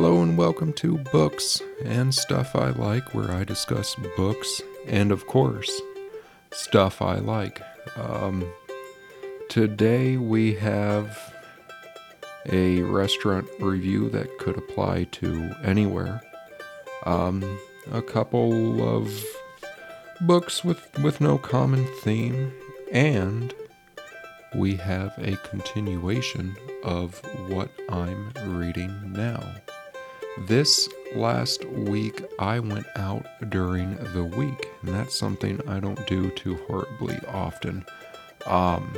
Hello 0.00 0.22
and 0.22 0.38
welcome 0.38 0.72
to 0.74 0.96
Books 0.96 1.60
and 1.84 2.14
Stuff 2.14 2.54
I 2.54 2.68
Like, 2.68 3.16
where 3.16 3.32
I 3.32 3.42
discuss 3.42 3.96
books 4.16 4.62
and, 4.86 5.10
of 5.10 5.26
course, 5.26 5.68
stuff 6.52 7.02
I 7.02 7.16
like. 7.16 7.60
Um, 7.96 8.48
today 9.48 10.16
we 10.16 10.54
have 10.54 11.34
a 12.46 12.82
restaurant 12.82 13.48
review 13.58 14.08
that 14.10 14.38
could 14.38 14.56
apply 14.56 15.08
to 15.14 15.52
anywhere. 15.64 16.22
Um, 17.04 17.58
a 17.90 18.00
couple 18.00 18.96
of 18.96 19.12
books 20.20 20.62
with, 20.62 20.96
with 21.02 21.20
no 21.20 21.38
common 21.38 21.88
theme, 22.02 22.52
and 22.92 23.52
we 24.54 24.76
have 24.76 25.12
a 25.18 25.36
continuation 25.38 26.54
of 26.84 27.20
what 27.48 27.72
I'm 27.88 28.30
reading 28.46 29.12
now. 29.12 29.42
This 30.46 30.88
last 31.14 31.64
week, 31.66 32.22
I 32.38 32.60
went 32.60 32.86
out 32.96 33.26
during 33.50 33.96
the 34.14 34.24
week, 34.24 34.68
and 34.82 34.94
that's 34.94 35.14
something 35.14 35.60
I 35.68 35.80
don't 35.80 36.06
do 36.06 36.30
too 36.30 36.56
horribly 36.66 37.18
often. 37.28 37.84
Um, 38.46 38.94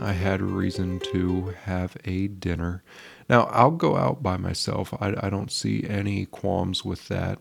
I 0.00 0.12
had 0.12 0.40
reason 0.40 0.98
to 1.12 1.54
have 1.64 1.96
a 2.04 2.28
dinner. 2.28 2.82
Now, 3.28 3.44
I'll 3.44 3.70
go 3.70 3.96
out 3.96 4.22
by 4.22 4.36
myself. 4.36 4.94
I, 5.00 5.14
I 5.20 5.30
don't 5.30 5.52
see 5.52 5.84
any 5.88 6.26
qualms 6.26 6.84
with 6.84 7.08
that. 7.08 7.38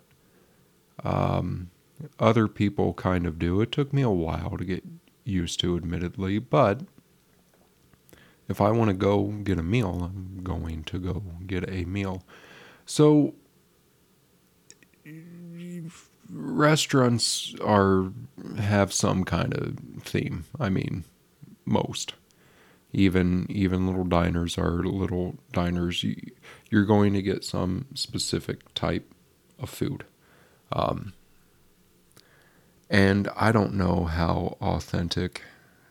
Um, 1.03 1.71
other 2.19 2.47
people 2.47 2.93
kind 2.93 3.25
of 3.25 3.39
do. 3.39 3.61
It 3.61 3.71
took 3.71 3.93
me 3.93 4.01
a 4.01 4.09
while 4.09 4.57
to 4.57 4.65
get 4.65 4.83
used 5.23 5.59
to, 5.61 5.77
admittedly, 5.77 6.39
but 6.39 6.81
if 8.47 8.59
I 8.59 8.71
want 8.71 8.89
to 8.89 8.95
go 8.95 9.27
get 9.27 9.59
a 9.59 9.63
meal, 9.63 10.11
I'm 10.11 10.43
going 10.43 10.83
to 10.85 10.99
go 10.99 11.23
get 11.45 11.69
a 11.69 11.85
meal. 11.85 12.23
So, 12.89 13.35
restaurants 16.27 17.53
are 17.63 18.11
have 18.57 18.91
some 18.91 19.25
kind 19.25 19.53
of 19.53 19.77
theme. 20.01 20.45
I 20.59 20.69
mean, 20.69 21.03
most. 21.65 22.15
Even 22.91 23.45
even 23.47 23.85
little 23.85 24.05
diners 24.05 24.57
are 24.57 24.83
little 24.83 25.35
diners. 25.53 26.03
You're 26.71 26.85
going 26.85 27.13
to 27.13 27.21
get 27.21 27.45
some 27.45 27.85
specific 27.93 28.73
type 28.73 29.13
of 29.59 29.69
food. 29.69 30.03
Um, 30.71 31.13
and 32.89 33.29
I 33.35 33.51
don't 33.51 33.75
know 33.75 34.05
how 34.05 34.57
authentic 34.61 35.43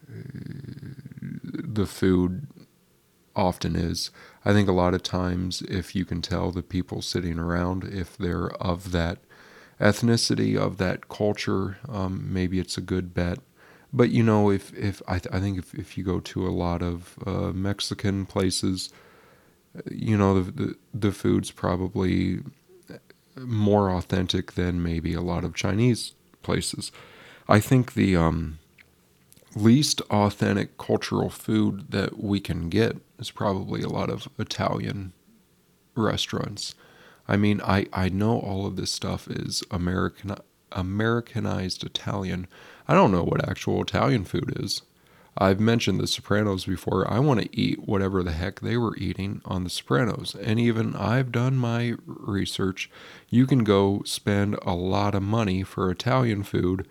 the 0.08 1.86
food 1.86 2.48
often 3.38 3.76
is. 3.76 4.10
I 4.44 4.52
think 4.52 4.68
a 4.68 4.72
lot 4.72 4.94
of 4.94 5.02
times, 5.02 5.62
if 5.62 5.94
you 5.94 6.04
can 6.04 6.20
tell 6.20 6.50
the 6.50 6.62
people 6.62 7.00
sitting 7.00 7.38
around, 7.38 7.84
if 7.84 8.16
they're 8.16 8.50
of 8.60 8.90
that 8.92 9.18
ethnicity, 9.80 10.56
of 10.56 10.78
that 10.78 11.08
culture, 11.08 11.78
um, 11.88 12.32
maybe 12.32 12.58
it's 12.58 12.76
a 12.76 12.82
good 12.82 13.14
bet. 13.14 13.38
But 13.92 14.10
you 14.10 14.22
know, 14.22 14.50
if 14.50 14.74
if 14.76 15.00
I, 15.06 15.18
th- 15.18 15.34
I 15.34 15.40
think 15.40 15.58
if, 15.58 15.74
if 15.74 15.96
you 15.96 16.04
go 16.04 16.20
to 16.20 16.46
a 16.46 16.50
lot 16.50 16.82
of 16.82 17.18
uh, 17.24 17.52
Mexican 17.52 18.26
places, 18.26 18.90
you 19.90 20.16
know 20.16 20.42
the, 20.42 20.50
the 20.50 20.74
the 20.92 21.12
food's 21.12 21.50
probably 21.50 22.40
more 23.36 23.90
authentic 23.90 24.52
than 24.52 24.82
maybe 24.82 25.14
a 25.14 25.20
lot 25.20 25.44
of 25.44 25.54
Chinese 25.54 26.14
places. 26.42 26.90
I 27.48 27.60
think 27.60 27.94
the 27.94 28.16
um, 28.16 28.58
least 29.62 30.00
authentic 30.10 30.78
cultural 30.78 31.30
food 31.30 31.90
that 31.90 32.22
we 32.22 32.40
can 32.40 32.68
get 32.68 32.96
is 33.18 33.30
probably 33.30 33.82
a 33.82 33.88
lot 33.88 34.10
of 34.10 34.28
Italian 34.38 35.12
restaurants. 35.94 36.74
I 37.26 37.36
mean, 37.36 37.60
I, 37.62 37.86
I 37.92 38.08
know 38.08 38.38
all 38.38 38.66
of 38.66 38.76
this 38.76 38.92
stuff 38.92 39.28
is 39.28 39.62
American 39.70 40.36
Americanized 40.72 41.82
Italian. 41.82 42.46
I 42.86 42.94
don't 42.94 43.12
know 43.12 43.24
what 43.24 43.48
actual 43.48 43.80
Italian 43.80 44.24
food 44.24 44.52
is. 44.56 44.82
I've 45.40 45.60
mentioned 45.60 46.00
The 46.00 46.06
Sopranos 46.06 46.64
before. 46.64 47.10
I 47.10 47.20
want 47.20 47.40
to 47.40 47.58
eat 47.58 47.86
whatever 47.86 48.22
the 48.22 48.32
heck 48.32 48.60
they 48.60 48.76
were 48.76 48.96
eating 48.96 49.40
on 49.44 49.64
The 49.64 49.70
Sopranos. 49.70 50.34
And 50.34 50.58
even 50.58 50.96
I've 50.96 51.30
done 51.30 51.56
my 51.56 51.94
research. 52.04 52.90
You 53.30 53.46
can 53.46 53.62
go 53.62 54.02
spend 54.04 54.58
a 54.62 54.74
lot 54.74 55.14
of 55.14 55.22
money 55.22 55.62
for 55.62 55.90
Italian 55.90 56.42
food 56.42 56.88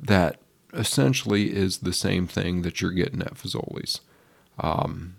that 0.00 0.40
essentially 0.72 1.54
is 1.54 1.78
the 1.78 1.92
same 1.92 2.26
thing 2.26 2.62
that 2.62 2.80
you're 2.80 2.90
getting 2.90 3.22
at 3.22 3.34
Fazoli's. 3.34 4.00
Um, 4.58 5.16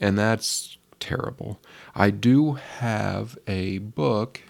and 0.00 0.18
that's 0.18 0.78
terrible. 0.98 1.60
I 1.94 2.10
do 2.10 2.54
have 2.54 3.38
a 3.46 3.78
book. 3.78 4.42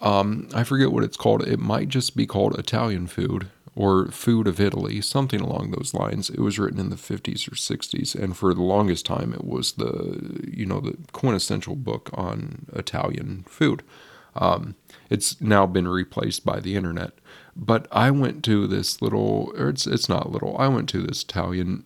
Um, 0.00 0.48
I 0.54 0.64
forget 0.64 0.92
what 0.92 1.04
it's 1.04 1.16
called. 1.16 1.46
It 1.46 1.60
might 1.60 1.88
just 1.88 2.16
be 2.16 2.26
called 2.26 2.58
Italian 2.58 3.06
Food 3.06 3.48
or 3.76 4.06
Food 4.08 4.46
of 4.46 4.60
Italy, 4.60 5.00
something 5.00 5.40
along 5.40 5.70
those 5.70 5.94
lines. 5.94 6.30
It 6.30 6.40
was 6.40 6.58
written 6.58 6.78
in 6.78 6.90
the 6.90 6.96
50s 6.96 7.48
or 7.48 7.56
60s, 7.56 8.14
and 8.14 8.36
for 8.36 8.54
the 8.54 8.62
longest 8.62 9.06
time, 9.06 9.32
it 9.32 9.44
was 9.44 9.72
the 9.72 10.40
you 10.46 10.66
know 10.66 10.80
the 10.80 10.96
quintessential 11.12 11.74
book 11.74 12.10
on 12.14 12.66
Italian 12.72 13.44
food. 13.48 13.82
Um, 14.36 14.74
it's 15.10 15.40
now 15.40 15.66
been 15.66 15.88
replaced 15.88 16.44
by 16.44 16.60
the 16.60 16.76
internet. 16.76 17.12
But 17.56 17.86
I 17.92 18.10
went 18.10 18.44
to 18.44 18.66
this 18.66 19.00
little, 19.00 19.52
it's 19.56 19.86
it's 19.86 20.08
not 20.08 20.32
little. 20.32 20.56
I 20.58 20.68
went 20.68 20.88
to 20.90 21.02
this 21.02 21.22
Italian 21.22 21.84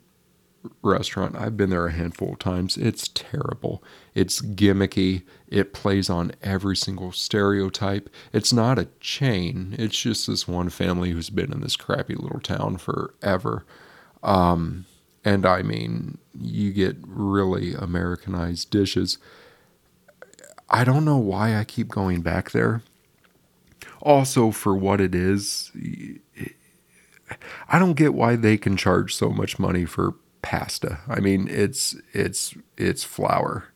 restaurant. 0.82 1.36
I've 1.36 1.56
been 1.56 1.70
there 1.70 1.86
a 1.86 1.92
handful 1.92 2.32
of 2.32 2.38
times. 2.38 2.76
It's 2.76 3.08
terrible. 3.08 3.82
It's 4.14 4.40
gimmicky. 4.40 5.22
It 5.46 5.72
plays 5.72 6.10
on 6.10 6.32
every 6.42 6.76
single 6.76 7.12
stereotype. 7.12 8.08
It's 8.32 8.52
not 8.52 8.78
a 8.78 8.88
chain. 9.00 9.74
It's 9.78 10.00
just 10.00 10.26
this 10.26 10.48
one 10.48 10.70
family 10.70 11.10
who's 11.10 11.30
been 11.30 11.52
in 11.52 11.60
this 11.60 11.76
crappy 11.76 12.14
little 12.14 12.40
town 12.40 12.78
forever. 12.78 13.64
Um, 14.22 14.86
and 15.24 15.46
I 15.46 15.62
mean, 15.62 16.18
you 16.38 16.72
get 16.72 16.96
really 17.06 17.74
Americanized 17.74 18.70
dishes. 18.70 19.18
I 20.70 20.84
don't 20.84 21.04
know 21.04 21.18
why 21.18 21.56
I 21.56 21.64
keep 21.64 21.88
going 21.88 22.20
back 22.20 22.50
there. 22.50 22.82
Also, 24.08 24.50
for 24.50 24.74
what 24.74 25.02
it 25.02 25.14
is, 25.14 25.70
I 27.68 27.78
don't 27.78 27.92
get 27.92 28.14
why 28.14 28.36
they 28.36 28.56
can 28.56 28.74
charge 28.74 29.14
so 29.14 29.28
much 29.28 29.58
money 29.58 29.84
for 29.84 30.14
pasta. 30.40 31.00
I 31.06 31.20
mean, 31.20 31.46
it's 31.46 31.94
it's 32.14 32.54
it's 32.78 33.04
flour, 33.04 33.66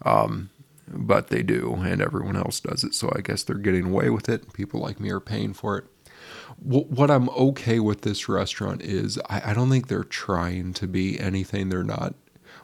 um, 0.00 0.48
but 0.88 1.28
they 1.28 1.42
do, 1.42 1.74
and 1.84 2.00
everyone 2.00 2.34
else 2.34 2.60
does 2.60 2.82
it. 2.82 2.94
So 2.94 3.12
I 3.14 3.20
guess 3.20 3.42
they're 3.42 3.56
getting 3.56 3.88
away 3.88 4.08
with 4.08 4.30
it. 4.30 4.54
People 4.54 4.80
like 4.80 5.00
me 5.00 5.10
are 5.10 5.20
paying 5.20 5.52
for 5.52 5.76
it. 5.76 5.84
What 6.62 7.10
I'm 7.10 7.28
okay 7.28 7.78
with 7.78 8.00
this 8.00 8.26
restaurant 8.26 8.80
is 8.80 9.18
I, 9.28 9.52
don't 9.52 9.68
think 9.68 9.88
they're 9.88 10.02
trying 10.02 10.72
to 10.74 10.86
be 10.86 11.20
anything 11.20 11.68
they're 11.68 11.84
not. 11.84 12.14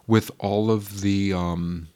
With 0.06 0.30
all 0.38 0.70
of 0.70 1.02
the 1.02 1.34
um, 1.34 1.88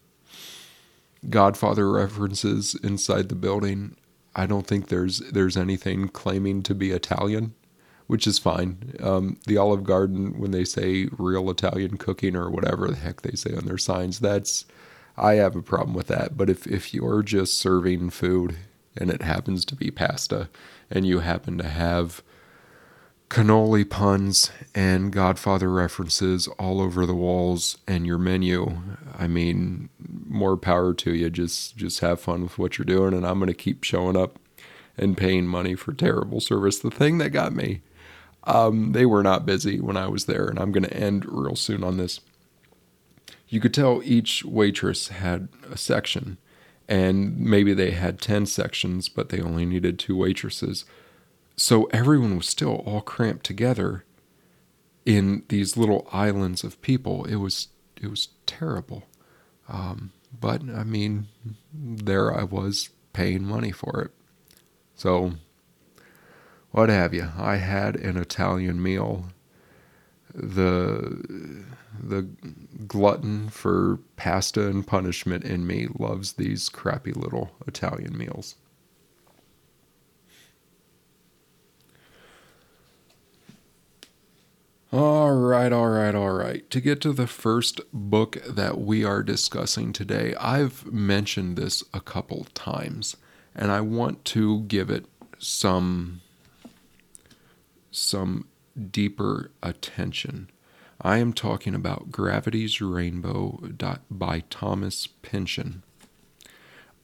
Godfather 1.31 1.91
references 1.91 2.75
inside 2.83 3.31
the 3.31 3.35
building, 3.35 3.97
I 4.37 4.47
don't 4.47 4.67
think 4.67 4.89
there's 4.89 5.19
there's 5.19 5.57
anything 5.57 6.09
claiming 6.09 6.63
to 6.65 6.75
be 6.75 6.91
Italian, 6.91 7.55
which 8.07 8.27
is 8.27 8.39
fine. 8.39 8.95
Um, 9.01 9.39
the 9.47 9.57
Olive 9.57 9.85
Garden, 9.85 10.39
when 10.39 10.51
they 10.51 10.65
say 10.65 11.09
real 11.17 11.51
Italian 11.51 11.97
cooking 11.97 12.37
or 12.37 12.51
whatever 12.51 12.89
the 12.89 12.97
heck 12.97 13.23
they 13.23 13.37
say 13.37 13.55
on 13.55 13.67
their 13.67 13.79
signs, 13.79 14.21
that's 14.21 14.65
I 15.17 15.35
have 15.35 15.55
a 15.55 15.63
problem 15.63 15.95
with 15.95 16.09
that. 16.09 16.37
But 16.37 16.51
if 16.51 16.67
if 16.67 16.93
you're 16.93 17.23
just 17.23 17.59
serving 17.59 18.11
food 18.11 18.57
and 18.97 19.11
it 19.11 19.23
happens 19.23 19.65
to 19.67 19.77
be 19.77 19.91
pasta, 19.91 20.49
and 20.91 21.07
you 21.07 21.21
happen 21.21 21.59
to 21.59 21.69
have 21.69 22.23
cannoli 23.31 23.89
puns 23.89 24.51
and 24.75 25.13
Godfather 25.13 25.71
references 25.71 26.47
all 26.59 26.81
over 26.81 27.07
the 27.07 27.15
walls 27.15 27.79
and 27.87 28.07
your 28.07 28.19
menu. 28.19 28.81
I 29.19 29.27
mean, 29.27 29.89
more 30.29 30.57
power 30.57 30.95
to 30.95 31.15
you. 31.15 31.31
Just 31.31 31.77
just 31.77 32.01
have 32.01 32.21
fun 32.21 32.43
with 32.43 32.59
what 32.59 32.79
you're 32.79 32.85
doing 32.85 33.15
and 33.15 33.27
I'm 33.27 33.39
to 33.49 33.55
keep 33.55 33.85
showing 33.85 34.17
up 34.17 34.39
and 34.97 35.17
paying 35.17 35.47
money 35.47 35.75
for 35.75 35.93
terrible 35.93 36.41
service. 36.41 36.79
The 36.79 36.91
thing 36.91 37.19
that 37.19 37.31
got 37.31 37.53
me 37.53 37.83
um, 38.45 38.93
they 38.93 39.07
were 39.07 39.23
not 39.23 39.47
busy 39.47 39.81
when 39.81 39.97
I 39.97 40.07
was 40.07 40.27
there 40.27 40.47
and 40.47 40.59
I'm 40.59 40.73
to 40.73 40.95
end 40.95 41.25
real 41.27 41.57
soon 41.57 41.83
on 41.83 41.97
this. 41.97 42.21
You 43.49 43.61
could 43.61 43.75
tell 43.75 44.03
each 44.05 44.45
waitress 44.45 45.09
had 45.09 45.49
a 45.71 45.77
section 45.77 46.39
and 46.87 47.39
maybe 47.39 47.73
they 47.73 47.93
had 47.93 48.21
10 48.21 48.47
sections 48.47 49.09
but 49.09 49.31
they 49.31 49.41
only 49.41 49.65
needed 49.65 49.99
two 49.99 50.17
waitresses 50.17 50.85
so 51.57 51.85
everyone 51.87 52.37
was 52.37 52.49
still 52.49 52.83
all 52.87 53.01
cramped 53.01 53.45
together 53.47 54.05
in 55.05 55.45
these 55.49 55.77
little 55.77 56.09
islands 56.13 56.65
of 56.65 56.81
people. 56.83 57.25
It 57.25 57.37
was 57.37 57.69
it 58.01 58.09
was 58.09 58.29
terrible. 58.47 59.05
Um, 59.69 60.13
but 60.39 60.63
I 60.63 60.85
mean, 60.85 61.29
there 61.73 62.35
I 62.37 62.45
was 62.45 62.91
paying 63.13 63.45
money 63.45 63.71
for 63.71 64.03
it. 64.03 64.11
So, 64.97 65.35
what 66.71 66.89
have 66.89 67.15
you? 67.15 67.31
I 67.39 67.57
had 67.57 67.97
an 67.97 68.17
Italian 68.17 68.83
meal. 68.83 69.27
the 70.35 71.65
the 72.03 72.29
glutton 72.89 73.49
for 73.49 74.01
pasta 74.17 74.67
and 74.69 74.87
punishment 74.87 75.45
in 75.45 75.67
me 75.67 75.87
loves 75.99 76.33
these 76.35 76.69
crappy 76.69 77.13
little 77.13 77.53
Italian 77.67 78.19
meals. 78.19 78.57
All 84.95 85.33
right, 85.33 85.73
all 85.73 85.89
right, 85.89 86.15
all 86.15 86.31
right. 86.31 86.71
To 86.71 86.81
get 86.81 87.01
to 87.01 87.13
the 87.13 87.27
first 87.27 87.81
book 87.93 88.41
that 88.47 88.79
we 88.79 89.05
are 89.05 89.25
discussing 89.25 89.93
today, 89.93 90.37
I've 90.39 90.87
mentioned 90.87 91.57
this 91.57 91.83
a 91.93 91.99
couple 91.99 92.47
times, 92.55 93.17
and 93.57 93.73
I 93.73 93.81
want 93.81 94.25
to 94.27 94.61
give 94.61 94.91
it 94.91 95.07
some 95.41 96.21
some 97.91 98.47
deeper 98.93 99.51
attention. 99.65 100.49
I 101.01 101.19
am 101.19 101.33
talking 101.33 101.75
about 101.75 102.13
Gravity's 102.13 102.81
Rainbow 102.81 103.69
by 104.09 104.45
Thomas 104.49 105.09
Pynchon. 105.09 105.83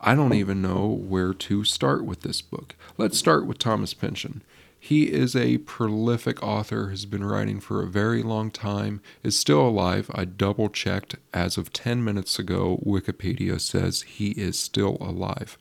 I 0.01 0.15
don't 0.15 0.35
even 0.35 0.63
know 0.63 0.87
where 0.87 1.35
to 1.35 1.65
start 1.65 2.05
with 2.05 2.21
this 2.21 2.41
book. 2.41 2.77
Let's 2.97 3.19
start 3.19 3.47
with 3.47 3.59
Thomas 3.59 3.95
Pynchon. 3.95 4.43
He 4.83 5.13
is 5.13 5.37
a 5.37 5.59
prolific 5.59 6.43
author, 6.43 6.89
has 6.89 7.05
been 7.05 7.23
writing 7.23 7.61
for 7.61 7.83
a 7.83 7.87
very 7.87 8.23
long 8.23 8.51
time, 8.51 9.03
is 9.23 9.39
still 9.39 9.61
alive. 9.61 10.11
I 10.15 10.25
double 10.25 10.71
checked 10.71 11.17
as 11.35 11.59
of 11.59 11.71
10 11.71 12.03
minutes 12.03 12.39
ago. 12.39 12.81
Wikipedia 12.85 13.61
says 13.61 14.03
he 14.03 14.31
is 14.31 14.59
still 14.59 14.97
alive. 14.99 15.59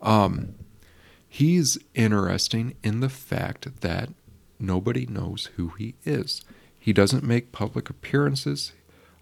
Um, 0.00 0.54
he's 1.28 1.76
interesting 1.94 2.74
in 2.82 3.00
the 3.00 3.10
fact 3.10 3.82
that 3.82 4.08
nobody 4.58 5.04
knows 5.04 5.50
who 5.56 5.68
he 5.78 5.94
is. 6.04 6.42
He 6.78 6.94
doesn't 6.94 7.22
make 7.22 7.52
public 7.52 7.90
appearances. 7.90 8.72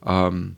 Um, 0.05 0.57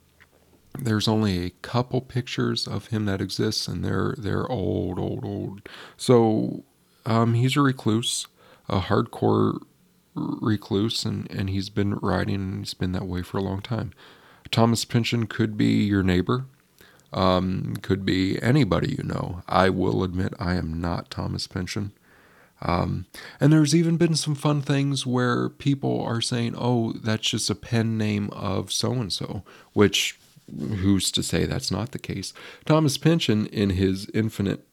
there's 0.79 1.09
only 1.09 1.45
a 1.45 1.51
couple 1.63 2.03
pictures 2.03 2.67
of 2.67 2.89
him 2.89 3.07
that 3.07 3.23
exists, 3.23 3.67
and 3.67 3.85
they're 3.85 4.15
they're 4.19 4.51
old, 4.51 4.99
old, 4.99 5.25
old. 5.25 5.69
So 5.97 6.65
um, 7.07 7.35
he's 7.35 7.57
a 7.57 7.61
recluse, 7.61 8.27
a 8.69 8.81
hardcore 8.81 9.61
recluse, 10.15 11.05
and, 11.05 11.31
and 11.31 11.51
he's 11.51 11.71
been 11.71 11.95
writing, 11.97 12.35
and 12.35 12.59
he's 12.61 12.75
been 12.75 12.93
that 12.93 13.07
way 13.07 13.23
for 13.23 13.39
a 13.39 13.43
long 13.43 13.61
time. 13.61 13.93
Thomas 14.51 14.85
Pynchon 14.85 15.27
could 15.27 15.57
be 15.57 15.85
your 15.85 16.03
neighbor, 16.03 16.47
um, 17.13 17.77
could 17.83 18.05
be 18.05 18.41
anybody 18.43 18.95
you 18.97 19.05
know. 19.05 19.43
I 19.49 19.71
will 19.71 20.03
admit 20.05 20.35
I 20.39 20.55
am 20.55 20.81
not 20.81 21.11
Thomas 21.11 21.47
Pynchon. 21.47 21.93
Um, 22.63 23.07
and 23.41 23.53
there's 23.53 23.75
even 23.75 23.97
been 23.97 24.15
some 24.15 24.35
fun 24.35 24.63
things 24.63 25.07
where 25.07 25.49
people 25.49 26.01
are 26.03 26.21
saying, 26.21 26.55
oh, 26.57 26.93
that's 26.93 27.29
just 27.29 27.51
a 27.51 27.55
pen 27.55 27.99
name 27.99 28.31
of 28.31 28.73
so 28.73 28.93
and 28.93 29.13
so, 29.13 29.43
which 29.73 30.19
who's 30.49 31.11
to 31.13 31.23
say 31.23 31.45
that's 31.45 31.71
not 31.71 31.93
the 31.93 31.99
case? 31.99 32.33
Thomas 32.65 32.97
Pynchon, 32.97 33.47
in 33.47 33.71
his 33.71 34.09
infinite 34.15 34.67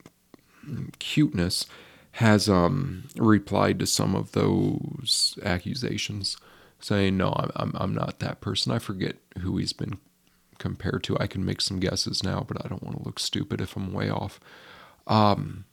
cuteness, 1.00 1.66
has 2.14 2.50
um, 2.50 3.08
replied 3.16 3.80
to 3.80 3.88
some 3.88 4.16
of 4.16 4.34
those 4.34 5.38
accusations, 5.44 6.38
saying, 6.80 7.18
no, 7.18 7.34
I'm, 7.56 7.72
I'm, 7.76 7.94
not 7.94 8.20
that 8.20 8.42
person. 8.42 8.72
I 8.72 8.80
forget 8.80 9.16
who 9.40 9.58
he's 9.58 9.74
been 9.74 9.98
compared 10.58 11.04
to. 11.06 11.18
I 11.20 11.28
can 11.28 11.46
make 11.46 11.62
some 11.62 11.80
guesses 11.80 12.24
now, 12.24 12.46
but 12.48 12.64
I 12.64 12.68
don't 12.68 12.84
want 12.84 12.98
to 12.98 13.04
look 13.04 13.20
stupid 13.20 13.62
if 13.62 13.76
I'm 13.76 13.94
way 13.94 14.10
off. 14.10 14.40
Um, 15.08 15.66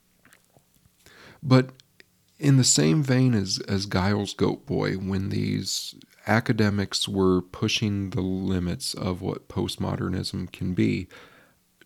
but 1.42 1.70
in 2.38 2.56
the 2.56 2.64
same 2.64 3.02
vein 3.02 3.34
as, 3.34 3.58
as 3.68 3.86
Giles 3.86 4.32
Goat 4.32 4.64
Boy, 4.66 4.94
when 4.94 5.30
these 5.30 5.94
academics 6.26 7.08
were 7.08 7.40
pushing 7.40 8.10
the 8.10 8.20
limits 8.20 8.94
of 8.94 9.20
what 9.20 9.48
postmodernism 9.48 10.52
can 10.52 10.74
be, 10.74 11.08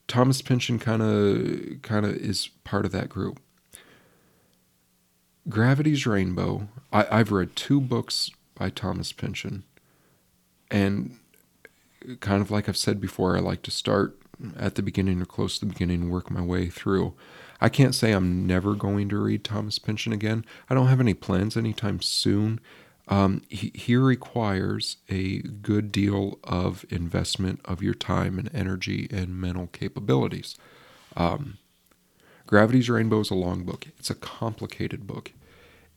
Thomas 0.08 0.42
Pynchon 0.42 0.78
kind 0.78 1.00
of 1.00 1.80
kind 1.82 2.04
of 2.04 2.14
is 2.16 2.48
part 2.64 2.84
of 2.84 2.92
that 2.92 3.08
group. 3.08 3.40
Gravity's 5.48 6.06
Rainbow. 6.06 6.68
I, 6.92 7.06
I've 7.10 7.32
read 7.32 7.56
two 7.56 7.80
books 7.80 8.30
by 8.54 8.70
Thomas 8.70 9.12
Pynchon, 9.12 9.64
and 10.70 11.18
kind 12.20 12.42
of 12.42 12.50
like 12.50 12.68
I've 12.68 12.76
said 12.76 13.00
before, 13.00 13.36
I 13.36 13.40
like 13.40 13.62
to 13.62 13.70
start 13.70 14.16
at 14.56 14.74
the 14.74 14.82
beginning 14.82 15.20
or 15.20 15.24
close 15.24 15.58
to 15.58 15.64
the 15.64 15.72
beginning 15.72 16.02
and 16.02 16.10
work 16.10 16.30
my 16.30 16.42
way 16.42 16.68
through. 16.68 17.14
I 17.60 17.68
can't 17.68 17.94
say 17.94 18.12
I'm 18.12 18.46
never 18.46 18.74
going 18.74 19.08
to 19.10 19.18
read 19.18 19.44
Thomas 19.44 19.78
Pynchon 19.78 20.12
again. 20.12 20.44
I 20.68 20.74
don't 20.74 20.88
have 20.88 21.00
any 21.00 21.14
plans 21.14 21.56
anytime 21.56 22.00
soon. 22.00 22.60
Um, 23.08 23.42
he, 23.48 23.70
he 23.74 23.96
requires 23.96 24.96
a 25.08 25.38
good 25.38 25.92
deal 25.92 26.38
of 26.44 26.84
investment 26.90 27.60
of 27.64 27.82
your 27.82 27.94
time 27.94 28.38
and 28.38 28.50
energy 28.54 29.08
and 29.12 29.40
mental 29.40 29.68
capabilities. 29.68 30.56
Um, 31.16 31.58
Gravity's 32.52 32.90
Rainbow 32.90 33.20
is 33.20 33.30
a 33.30 33.34
long 33.34 33.62
book. 33.62 33.86
It's 33.98 34.10
a 34.10 34.14
complicated 34.14 35.06
book. 35.06 35.32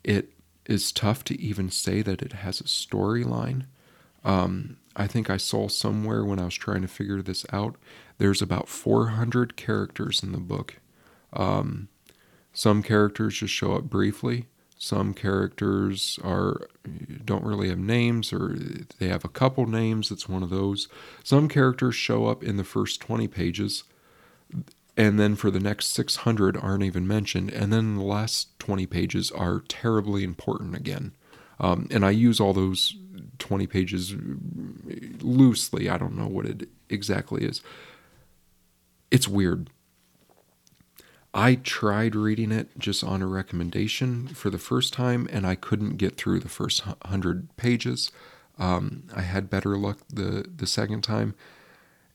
It 0.06 0.30
is 0.66 0.94
tough 0.94 1.22
to 1.26 1.38
even 1.38 1.70
say 1.70 2.02
that 2.02 2.22
it 2.22 2.32
has 2.32 2.62
a 2.62 2.64
storyline. 2.64 3.66
Um, 4.24 4.78
I 4.96 5.06
think 5.06 5.30
I 5.30 5.36
saw 5.36 5.68
somewhere 5.68 6.24
when 6.24 6.40
I 6.40 6.46
was 6.46 6.56
trying 6.56 6.82
to 6.84 6.88
figure 6.88 7.22
this 7.22 7.46
out, 7.52 7.76
there's 8.20 8.42
about 8.42 8.70
400 8.70 9.58
characters 9.58 10.24
in 10.24 10.32
the 10.32 10.38
book. 10.38 10.78
Um, 11.34 11.90
some 12.54 12.82
characters 12.82 13.40
just 13.40 13.54
show 13.54 13.74
up 13.74 13.84
briefly. 13.90 14.46
Some 14.78 15.14
characters 15.14 16.20
are 16.24 16.70
don't 17.26 17.44
really 17.44 17.68
have 17.68 17.80
names, 17.80 18.32
or 18.32 18.56
they 19.00 19.10
have 19.10 19.26
a 19.26 19.30
couple 19.30 19.66
names. 19.68 20.10
It's 20.10 20.30
one 20.30 20.42
of 20.42 20.52
those. 20.52 20.88
Some 21.22 21.50
characters 21.50 21.96
show 21.96 22.28
up 22.28 22.46
in 22.46 22.56
the 22.56 22.64
first 22.64 23.02
20 23.02 23.28
pages, 23.28 23.84
and 24.98 25.20
then 25.20 25.36
for 25.36 25.52
the 25.52 25.60
next 25.60 25.88
600 25.94 26.58
aren't 26.58 26.84
even 26.84 27.08
mentioned, 27.08 27.52
and 27.52 27.72
then 27.72 27.96
the 27.96 28.04
last 28.04 28.58
20 28.60 28.86
pages 28.86 29.32
are 29.32 29.64
terribly 29.68 30.24
important 30.24 30.76
again. 30.76 31.14
Um, 31.60 31.88
and 31.92 32.06
I 32.06 32.12
use 32.12 32.40
all 32.40 32.54
those 32.54 32.96
20 33.40 33.68
pages 33.68 34.14
loosely. 35.22 35.90
I 35.90 35.98
don't 35.98 36.18
know 36.18 36.28
what 36.28 36.46
it 36.46 36.70
exactly 36.90 37.44
is. 37.44 37.62
It's 39.12 39.28
weird. 39.28 39.70
I 41.34 41.56
tried 41.56 42.16
reading 42.16 42.54
it 42.54 42.70
just 42.78 43.04
on 43.04 43.22
a 43.22 43.28
recommendation 43.28 44.30
for 44.30 44.50
the 44.50 44.58
first 44.58 44.94
time, 44.94 45.28
and 45.32 45.46
I 45.46 45.56
couldn't 45.56 45.98
get 45.98 46.16
through 46.16 46.40
the 46.40 46.50
first 46.50 46.82
hundred 47.06 47.56
pages. 47.58 48.10
Um, 48.58 49.04
I 49.14 49.22
had 49.22 49.50
better 49.50 49.78
luck 49.78 50.00
the 50.10 50.46
the 50.56 50.66
second 50.66 51.02
time. 51.02 51.36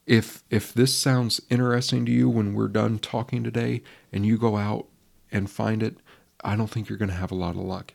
If 0.06 0.42
if 0.50 0.72
this 0.72 0.94
sounds 0.94 1.40
interesting 1.50 2.04
to 2.06 2.12
you 2.12 2.28
when 2.28 2.54
we're 2.54 2.68
done 2.68 2.98
talking 2.98 3.44
today, 3.44 3.82
and 4.12 4.26
you 4.26 4.38
go 4.38 4.56
out 4.56 4.86
and 5.30 5.50
find 5.50 5.82
it, 5.82 5.98
I 6.42 6.56
don't 6.56 6.68
think 6.68 6.88
you're 6.88 6.98
going 6.98 7.10
to 7.10 7.14
have 7.14 7.30
a 7.30 7.36
lot 7.36 7.56
of 7.56 7.62
luck. 7.62 7.94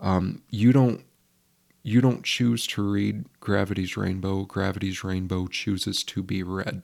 Um, 0.00 0.42
you 0.50 0.72
don't 0.72 1.04
you 1.82 2.00
don't 2.00 2.24
choose 2.24 2.66
to 2.68 2.82
read 2.82 3.26
Gravity's 3.40 3.96
Rainbow. 3.96 4.44
Gravity's 4.44 5.04
Rainbow 5.04 5.46
chooses 5.46 6.02
to 6.04 6.22
be 6.22 6.42
read. 6.42 6.82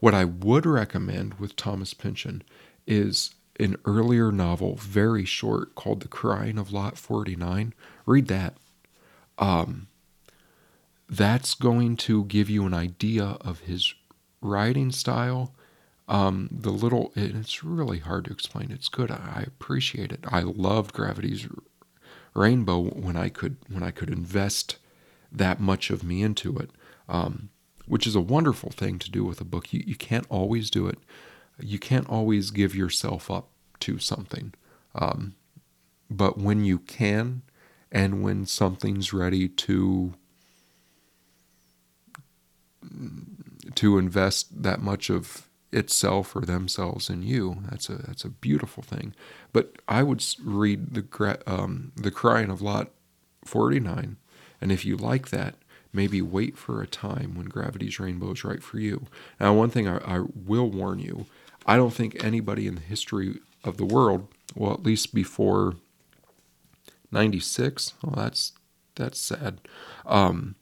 What 0.00 0.14
I 0.14 0.24
would 0.24 0.64
recommend 0.64 1.34
with 1.34 1.56
Thomas 1.56 1.92
Pynchon 1.92 2.42
is 2.86 3.34
an 3.60 3.76
earlier 3.84 4.30
novel, 4.30 4.76
very 4.76 5.24
short, 5.24 5.74
called 5.74 6.00
The 6.00 6.08
Crying 6.08 6.58
of 6.58 6.72
Lot 6.72 6.96
49. 6.96 7.74
Read 8.06 8.28
that. 8.28 8.54
Um, 9.38 9.88
that's 11.08 11.54
going 11.54 11.96
to 11.96 12.24
give 12.24 12.50
you 12.50 12.66
an 12.66 12.74
idea 12.74 13.36
of 13.40 13.60
his 13.60 13.94
writing 14.40 14.92
style. 14.92 15.54
Um, 16.06 16.48
the 16.50 16.70
little, 16.70 17.12
it's 17.14 17.62
really 17.62 17.98
hard 17.98 18.26
to 18.26 18.32
explain. 18.32 18.70
It's 18.70 18.88
good. 18.88 19.10
I 19.10 19.44
appreciate 19.46 20.12
it. 20.12 20.24
I 20.28 20.40
loved 20.40 20.94
Gravity's 20.94 21.46
Rainbow 22.34 22.80
when 22.80 23.16
I 23.16 23.28
could 23.30 23.56
when 23.68 23.82
I 23.82 23.90
could 23.90 24.10
invest 24.10 24.76
that 25.32 25.60
much 25.60 25.90
of 25.90 26.04
me 26.04 26.22
into 26.22 26.56
it, 26.56 26.70
um, 27.08 27.48
which 27.86 28.06
is 28.06 28.14
a 28.14 28.20
wonderful 28.20 28.70
thing 28.70 28.98
to 29.00 29.10
do 29.10 29.24
with 29.24 29.40
a 29.40 29.44
book. 29.44 29.72
You 29.72 29.82
you 29.84 29.96
can't 29.96 30.26
always 30.30 30.70
do 30.70 30.86
it 30.86 30.98
you 31.60 31.78
can't 31.78 32.08
always 32.08 32.50
give 32.50 32.74
yourself 32.74 33.30
up 33.30 33.48
to 33.80 33.98
something. 33.98 34.54
Um, 34.94 35.34
but 36.10 36.38
when 36.38 36.64
you 36.64 36.78
can, 36.78 37.42
and 37.90 38.22
when 38.22 38.46
something's 38.46 39.12
ready 39.12 39.48
to 39.48 40.14
to 43.74 43.98
invest 43.98 44.62
that 44.62 44.80
much 44.80 45.10
of 45.10 45.48
itself 45.70 46.34
or 46.34 46.40
themselves 46.40 47.10
in 47.10 47.22
you, 47.22 47.58
that's 47.70 47.88
a 47.88 47.94
that's 47.94 48.24
a 48.24 48.30
beautiful 48.30 48.82
thing. 48.82 49.14
But 49.52 49.76
I 49.88 50.02
would 50.02 50.24
read 50.42 50.94
the 50.94 51.38
um, 51.46 51.92
the 51.96 52.10
crying 52.10 52.50
of 52.50 52.62
Lot 52.62 52.90
forty 53.44 53.80
nine, 53.80 54.16
and 54.60 54.72
if 54.72 54.84
you 54.84 54.96
like 54.96 55.30
that, 55.30 55.54
maybe 55.92 56.22
wait 56.22 56.56
for 56.56 56.82
a 56.82 56.86
time 56.86 57.34
when 57.34 57.46
gravity's 57.46 58.00
rainbow 58.00 58.32
is 58.32 58.44
right 58.44 58.62
for 58.62 58.78
you. 58.78 59.06
Now, 59.38 59.54
one 59.54 59.70
thing 59.70 59.88
I, 59.88 59.98
I 59.98 60.24
will 60.34 60.70
warn 60.70 60.98
you 60.98 61.26
I 61.68 61.76
don't 61.76 61.92
think 61.92 62.24
anybody 62.24 62.66
in 62.66 62.76
the 62.76 62.80
history 62.80 63.40
of 63.62 63.76
the 63.76 63.84
world, 63.84 64.26
well, 64.56 64.72
at 64.72 64.82
least 64.82 65.14
before 65.14 65.76
96, 67.12 67.92
well, 68.02 68.14
that's 68.16 68.52
that's 68.94 69.20
sad. 69.20 69.60
Um, 70.06 70.54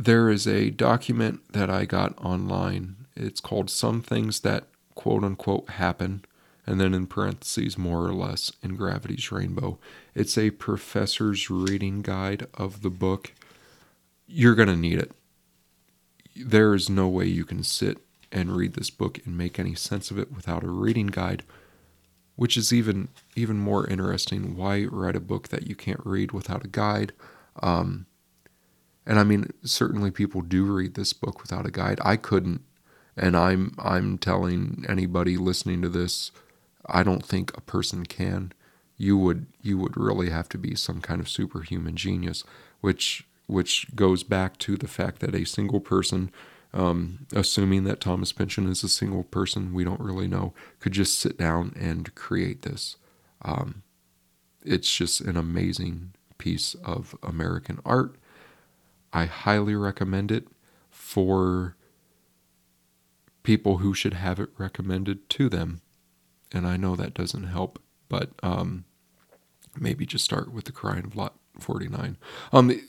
there 0.00 0.30
is 0.30 0.46
a 0.46 0.70
document 0.70 1.40
that 1.52 1.68
I 1.68 1.84
got 1.84 2.16
online. 2.24 2.96
It's 3.14 3.40
called 3.40 3.68
Some 3.68 4.00
Things 4.00 4.40
That 4.40 4.64
Quote 4.94 5.22
Unquote 5.22 5.68
Happen, 5.70 6.24
and 6.66 6.80
then 6.80 6.94
in 6.94 7.06
parentheses, 7.06 7.76
more 7.76 8.06
or 8.06 8.14
less, 8.14 8.50
in 8.62 8.76
Gravity's 8.76 9.30
Rainbow. 9.30 9.78
It's 10.14 10.38
a 10.38 10.52
professor's 10.52 11.50
reading 11.50 12.00
guide 12.00 12.46
of 12.54 12.80
the 12.80 12.88
book. 12.88 13.34
You're 14.26 14.54
going 14.54 14.68
to 14.68 14.76
need 14.76 14.98
it. 14.98 15.12
There 16.34 16.74
is 16.74 16.88
no 16.88 17.06
way 17.06 17.26
you 17.26 17.44
can 17.44 17.62
sit 17.62 17.98
and 18.32 18.56
read 18.56 18.74
this 18.74 18.88
book 18.88 19.18
and 19.26 19.36
make 19.36 19.58
any 19.58 19.74
sense 19.74 20.10
of 20.10 20.18
it 20.18 20.32
without 20.32 20.64
a 20.64 20.68
reading 20.68 21.08
guide 21.08 21.42
which 22.36 22.56
is 22.56 22.72
even 22.72 23.08
even 23.34 23.58
more 23.58 23.86
interesting 23.88 24.56
why 24.56 24.84
write 24.84 25.16
a 25.16 25.20
book 25.20 25.48
that 25.48 25.66
you 25.66 25.74
can't 25.74 26.00
read 26.06 26.30
without 26.30 26.64
a 26.64 26.68
guide 26.68 27.12
um, 27.60 28.06
and 29.10 29.18
I 29.18 29.24
mean, 29.24 29.52
certainly 29.64 30.12
people 30.12 30.40
do 30.40 30.64
read 30.64 30.94
this 30.94 31.12
book 31.12 31.42
without 31.42 31.66
a 31.66 31.72
guide. 31.72 31.98
I 32.04 32.14
couldn't, 32.14 32.60
and 33.16 33.36
I'm 33.36 33.74
I'm 33.76 34.18
telling 34.18 34.84
anybody 34.88 35.36
listening 35.36 35.82
to 35.82 35.88
this, 35.88 36.30
I 36.86 37.02
don't 37.02 37.26
think 37.26 37.50
a 37.56 37.60
person 37.60 38.06
can. 38.06 38.52
You 38.96 39.18
would 39.18 39.46
you 39.62 39.78
would 39.78 39.96
really 39.96 40.30
have 40.30 40.48
to 40.50 40.58
be 40.58 40.76
some 40.76 41.00
kind 41.00 41.20
of 41.20 41.28
superhuman 41.28 41.96
genius, 41.96 42.44
which 42.82 43.26
which 43.48 43.88
goes 43.96 44.22
back 44.22 44.58
to 44.58 44.76
the 44.76 44.86
fact 44.86 45.18
that 45.22 45.34
a 45.34 45.44
single 45.44 45.80
person, 45.80 46.30
um, 46.72 47.26
assuming 47.34 47.82
that 47.82 48.00
Thomas 48.00 48.32
Pynchon 48.32 48.68
is 48.68 48.84
a 48.84 48.88
single 48.88 49.24
person, 49.24 49.74
we 49.74 49.82
don't 49.82 50.00
really 50.00 50.28
know, 50.28 50.54
could 50.78 50.92
just 50.92 51.18
sit 51.18 51.36
down 51.36 51.72
and 51.74 52.14
create 52.14 52.62
this. 52.62 52.94
Um, 53.42 53.82
it's 54.64 54.94
just 54.94 55.20
an 55.20 55.36
amazing 55.36 56.12
piece 56.38 56.74
of 56.84 57.16
American 57.24 57.80
art 57.84 58.14
I 59.12 59.26
highly 59.26 59.74
recommend 59.74 60.30
it 60.30 60.46
for 60.90 61.76
people 63.42 63.78
who 63.78 63.94
should 63.94 64.14
have 64.14 64.38
it 64.38 64.50
recommended 64.58 65.28
to 65.30 65.48
them. 65.48 65.80
And 66.52 66.66
I 66.66 66.76
know 66.76 66.96
that 66.96 67.14
doesn't 67.14 67.44
help, 67.44 67.80
but 68.08 68.30
um, 68.42 68.84
maybe 69.78 70.06
just 70.06 70.24
start 70.24 70.52
with 70.52 70.64
the 70.64 70.72
Crying 70.72 71.04
of 71.04 71.16
Lot 71.16 71.34
49. 71.58 72.16
Um, 72.52 72.68
the, 72.68 72.82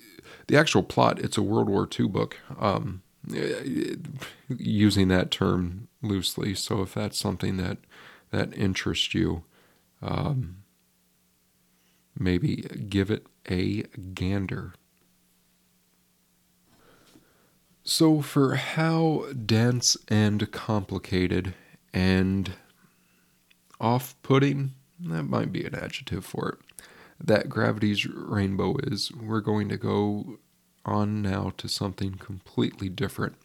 the 0.47 0.57
actual 0.57 0.83
plot, 0.83 1.19
it's 1.19 1.37
a 1.37 1.43
World 1.43 1.69
War 1.69 1.87
II 1.99 2.07
book, 2.07 2.37
um, 2.59 3.01
using 4.49 5.07
that 5.09 5.31
term 5.31 5.87
loosely. 6.01 6.55
So 6.55 6.81
if 6.81 6.93
that's 6.93 7.17
something 7.17 7.57
that, 7.57 7.77
that 8.31 8.55
interests 8.57 9.13
you, 9.13 9.43
um, 10.01 10.57
maybe 12.17 12.65
give 12.89 13.11
it 13.11 13.27
a 13.49 13.83
gander. 14.13 14.73
So, 17.93 18.21
for 18.21 18.55
how 18.55 19.25
dense 19.45 19.97
and 20.07 20.49
complicated 20.49 21.55
and 21.93 22.53
off 23.81 24.15
putting, 24.23 24.71
that 24.97 25.23
might 25.23 25.51
be 25.51 25.65
an 25.65 25.75
adjective 25.75 26.23
for 26.25 26.51
it, 26.51 26.59
that 27.21 27.49
gravity's 27.49 28.05
rainbow 28.05 28.77
is, 28.81 29.11
we're 29.11 29.41
going 29.41 29.67
to 29.67 29.75
go 29.75 30.37
on 30.85 31.21
now 31.21 31.51
to 31.57 31.67
something 31.67 32.13
completely 32.13 32.87
different. 32.87 33.35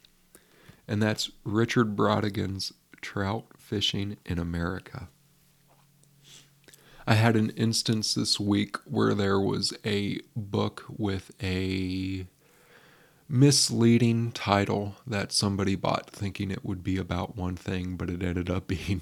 And 0.87 1.03
that's 1.03 1.29
Richard 1.43 1.97
Brautigan's 1.97 2.71
Trout 3.01 3.47
Fishing 3.57 4.15
in 4.25 4.39
America. 4.39 5.09
I 7.05 7.15
had 7.15 7.35
an 7.35 7.49
instance 7.57 8.13
this 8.13 8.39
week 8.39 8.77
where 8.85 9.13
there 9.13 9.41
was 9.41 9.73
a 9.83 10.21
book 10.37 10.85
with 10.87 11.31
a 11.43 12.27
misleading 13.29 14.31
title 14.31 14.95
that 15.05 15.31
somebody 15.31 15.75
bought 15.75 16.09
thinking 16.09 16.51
it 16.51 16.63
would 16.63 16.83
be 16.83 16.97
about 16.97 17.35
one 17.35 17.55
thing, 17.55 17.95
but 17.95 18.09
it 18.09 18.23
ended 18.23 18.49
up 18.49 18.67
being 18.67 19.01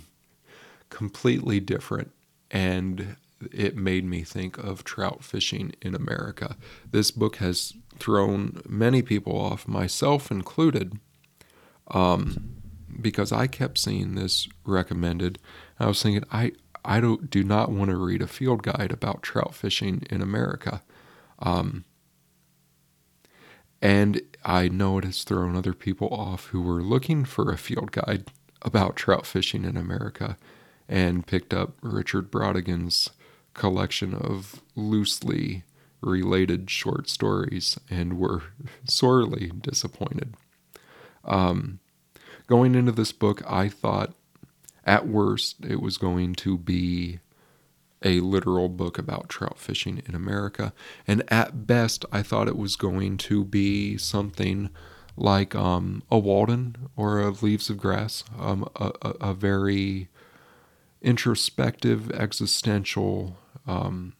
completely 0.89 1.59
different. 1.59 2.11
And 2.51 3.17
it 3.51 3.75
made 3.75 4.05
me 4.05 4.23
think 4.23 4.57
of 4.57 4.83
trout 4.83 5.23
fishing 5.23 5.73
in 5.81 5.93
America. 5.93 6.55
This 6.89 7.11
book 7.11 7.37
has 7.37 7.73
thrown 7.99 8.61
many 8.67 9.01
people 9.01 9.37
off, 9.37 9.67
myself 9.67 10.31
included, 10.31 10.99
um, 11.91 12.55
because 13.01 13.31
I 13.31 13.47
kept 13.47 13.77
seeing 13.77 14.15
this 14.15 14.47
recommended. 14.65 15.37
I 15.79 15.87
was 15.87 16.01
thinking, 16.01 16.23
I, 16.31 16.53
I 16.83 16.99
don't, 16.99 17.29
do 17.29 17.43
not 17.43 17.71
want 17.71 17.89
to 17.89 17.97
read 17.97 18.21
a 18.21 18.27
field 18.27 18.63
guide 18.63 18.91
about 18.91 19.21
trout 19.21 19.53
fishing 19.53 20.03
in 20.09 20.21
America. 20.21 20.81
Um, 21.39 21.83
and 23.85 24.19
I 24.43 24.67
know 24.67 24.97
it 24.97 25.03
has 25.03 25.23
thrown 25.23 25.55
other 25.55 25.75
people 25.75 26.07
off 26.07 26.47
who 26.47 26.59
were 26.59 26.81
looking 26.81 27.23
for 27.23 27.51
a 27.51 27.57
field 27.57 27.91
guide 27.91 28.31
about 28.63 28.95
trout 28.95 29.27
fishing 29.27 29.63
in 29.63 29.77
America 29.77 30.37
and 30.89 31.27
picked 31.27 31.53
up 31.53 31.75
Richard 31.83 32.31
Brautigan's 32.31 33.11
collection 33.53 34.15
of 34.15 34.59
loosely 34.75 35.65
related 36.01 36.71
short 36.71 37.09
stories 37.09 37.79
and 37.87 38.17
were 38.17 38.41
sorely 38.85 39.51
disappointed. 39.61 40.33
Um, 41.23 41.77
going 42.47 42.73
into 42.73 42.91
this 42.91 43.11
book, 43.11 43.43
I 43.47 43.69
thought 43.69 44.15
at 44.83 45.07
worst 45.07 45.63
it 45.63 45.79
was 45.79 45.99
going 45.99 46.33
to 46.37 46.57
be 46.57 47.19
a 48.03 48.19
literal 48.19 48.69
book 48.69 48.97
about 48.97 49.29
trout 49.29 49.57
fishing 49.57 50.01
in 50.05 50.15
America. 50.15 50.73
And 51.07 51.23
at 51.31 51.65
best, 51.65 52.05
I 52.11 52.21
thought 52.21 52.47
it 52.47 52.57
was 52.57 52.75
going 52.75 53.17
to 53.17 53.43
be 53.43 53.97
something 53.97 54.69
like 55.17 55.55
um, 55.55 56.03
a 56.11 56.19
Walden 56.19 56.89
or 56.95 57.21
a 57.21 57.29
Leaves 57.29 57.69
of 57.69 57.77
Grass, 57.77 58.23
um, 58.39 58.67
a, 58.75 58.91
a, 59.01 59.09
a, 59.21 59.33
very 59.33 60.09
introspective, 61.01 62.11
existential 62.11 63.37
um, 63.65 64.13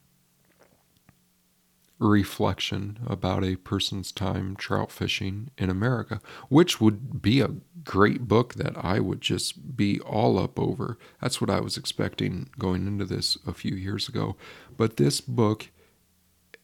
reflection 2.06 3.00
about 3.06 3.44
a 3.44 3.56
person's 3.58 4.12
time 4.12 4.56
trout 4.56 4.92
fishing 4.92 5.52
in 5.58 5.70
America, 5.70 6.22
which 6.50 6.80
would 6.80 7.22
be 7.22 7.42
a 7.42 7.56
great 7.84 8.28
book 8.28 8.56
that 8.56 8.74
I 8.78 9.00
would 9.00 9.22
just 9.22 9.76
be 9.76 10.00
all 10.02 10.38
up 10.40 10.60
over. 10.60 10.98
That's 11.22 11.40
what 11.40 11.50
I 11.50 11.60
was 11.60 11.78
expecting 11.78 12.50
going 12.58 12.88
into 12.88 13.06
this 13.06 13.38
a 13.46 13.54
few 13.54 13.76
years 13.76 14.08
ago. 14.10 14.36
But 14.78 14.98
this 14.98 15.22
book, 15.22 15.70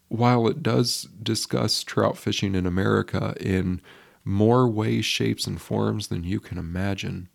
while 0.08 0.48
it 0.48 0.64
does 0.64 1.08
discuss 1.22 1.84
trout 1.84 2.18
fishing 2.18 2.56
in 2.56 2.66
America 2.66 3.36
in 3.40 3.82
more 4.24 4.68
ways, 4.68 5.06
shapes, 5.06 5.48
and 5.48 5.62
forms 5.62 6.08
than 6.08 6.24
you 6.24 6.40
can 6.40 6.58
imagine, 6.58 7.30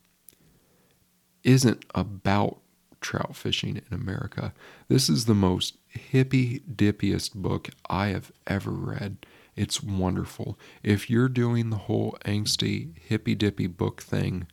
isn't 1.42 1.84
about 1.94 2.58
trout 3.00 3.36
fishing 3.36 3.76
in 3.76 3.94
America. 3.94 4.52
This 4.88 5.08
is 5.08 5.24
the 5.24 5.34
most 5.34 5.76
hippy 5.86 6.60
dippiest 6.60 7.34
book 7.34 7.70
I 7.88 8.08
have 8.08 8.32
ever 8.46 8.70
read. 8.70 9.18
It's 9.54 9.82
wonderful. 9.82 10.58
If 10.82 11.08
you're 11.08 11.28
doing 11.28 11.70
the 11.70 11.76
whole 11.76 12.18
angsty 12.24 12.98
hippy 12.98 13.34
dippy 13.34 13.66
book 13.66 14.02
thing, 14.02 14.46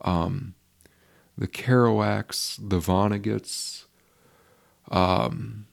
um, 0.00 0.54
the 1.36 1.46
Kerouacs, 1.46 2.56
the 2.56 2.80
Vonnegut's, 2.80 3.86
um, 4.90 5.66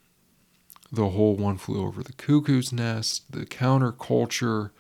the 0.92 1.10
whole 1.10 1.36
One 1.36 1.58
Flew 1.58 1.82
Over 1.86 2.04
the 2.04 2.14
Cuckoo's 2.14 2.74
Nest, 2.74 3.32
the 3.32 3.46
counterculture, 3.46 4.72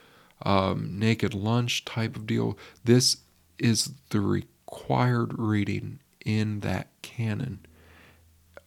um, 0.45 0.99
Naked 0.99 1.33
Lunch 1.33 1.85
type 1.85 2.15
of 2.15 2.27
deal. 2.27 2.57
This 2.83 3.17
is 3.57 3.93
the 4.09 4.19
required 4.19 5.39
reading 5.39 5.99
in 6.25 6.61
that 6.61 6.89
canon. 7.01 7.65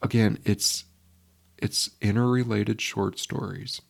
Again, 0.02 0.38
it's 0.44 0.84
it's 1.58 1.90
interrelated 2.00 2.80
short 2.80 3.18
stories. 3.18 3.80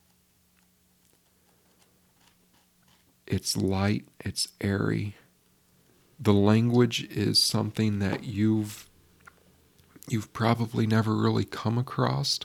It's 3.27 3.57
light, 3.57 4.05
it's 4.25 4.49
airy. 4.61 5.17
The 6.19 6.33
language 6.33 7.05
is 7.11 7.43
something 7.43 7.99
that 7.99 8.25
you've 8.25 8.89
you've 10.09 10.33
probably 10.33 10.87
never 10.87 11.17
really 11.17 11.45
come 11.45 11.77
across. 11.77 12.39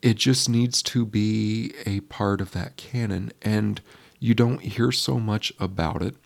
It 0.00 0.16
just 0.16 0.48
needs 0.48 0.82
to 0.84 1.04
be 1.04 1.74
a 1.84 2.00
part 2.00 2.40
of 2.40 2.52
that 2.52 2.76
canon 2.76 3.32
and 3.42 3.80
you 4.18 4.34
don't 4.34 4.62
hear 4.62 4.90
so 4.90 5.20
much 5.20 5.52
about 5.60 6.02
it 6.02 6.16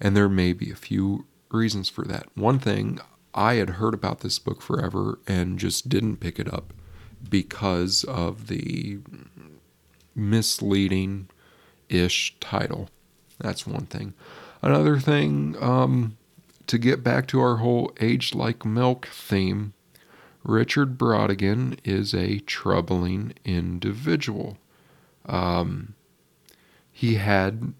and 0.00 0.16
there 0.16 0.28
may 0.28 0.52
be 0.52 0.70
a 0.70 0.76
few 0.76 1.26
reasons 1.50 1.88
for 1.88 2.04
that. 2.04 2.26
One 2.34 2.58
thing 2.58 2.98
I 3.34 3.54
had 3.54 3.70
heard 3.70 3.94
about 3.94 4.20
this 4.20 4.38
book 4.38 4.62
forever 4.62 5.18
and 5.26 5.58
just 5.58 5.88
didn't 5.88 6.16
pick 6.16 6.38
it 6.38 6.52
up 6.52 6.72
because 7.28 8.04
of 8.04 8.46
the 8.48 8.98
misleading 10.14 11.28
ish 11.88 12.34
title. 12.40 12.88
That's 13.38 13.66
one 13.66 13.86
thing. 13.86 14.14
Another 14.62 14.98
thing, 14.98 15.56
um, 15.60 16.16
to 16.66 16.78
get 16.78 17.02
back 17.02 17.26
to 17.28 17.40
our 17.40 17.56
whole 17.56 17.92
age 18.00 18.34
like 18.34 18.64
milk 18.64 19.06
theme, 19.06 19.72
Richard 20.42 20.98
Brautigan 20.98 21.78
is 21.84 22.14
a 22.14 22.38
troubling 22.40 23.34
individual. 23.44 24.56
Um, 25.26 25.94
he 26.92 27.16
had. 27.16 27.74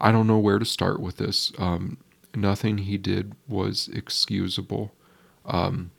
I 0.00 0.12
don't 0.12 0.28
know 0.28 0.38
where 0.38 0.58
to 0.58 0.64
start 0.64 1.00
with 1.00 1.16
this. 1.16 1.52
Um, 1.58 1.98
nothing 2.34 2.78
he 2.78 2.98
did 2.98 3.34
was 3.46 3.88
excusable. 3.88 4.94
Um, 5.44 5.90